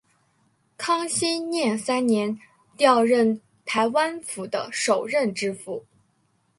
[0.77, 2.39] 康熙廿三年
[2.75, 5.85] 调任台湾府的首任知府。